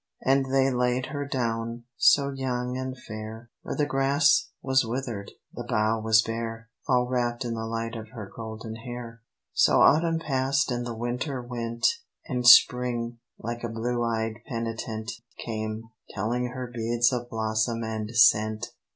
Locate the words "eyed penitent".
14.03-15.11